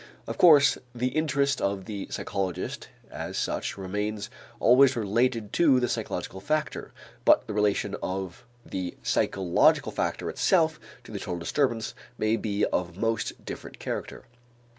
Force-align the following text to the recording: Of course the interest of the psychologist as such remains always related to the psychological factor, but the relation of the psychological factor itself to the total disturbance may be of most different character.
Of 0.25 0.39
course 0.39 0.79
the 0.95 1.09
interest 1.09 1.61
of 1.61 1.85
the 1.85 2.07
psychologist 2.09 2.87
as 3.11 3.37
such 3.37 3.77
remains 3.77 4.31
always 4.59 4.95
related 4.95 5.53
to 5.53 5.79
the 5.79 5.87
psychological 5.87 6.41
factor, 6.41 6.91
but 7.23 7.45
the 7.45 7.53
relation 7.53 7.95
of 8.01 8.43
the 8.65 8.97
psychological 9.03 9.91
factor 9.91 10.27
itself 10.27 10.79
to 11.03 11.11
the 11.11 11.19
total 11.19 11.37
disturbance 11.37 11.93
may 12.17 12.35
be 12.35 12.65
of 12.65 12.97
most 12.97 13.45
different 13.45 13.77
character. 13.77 14.23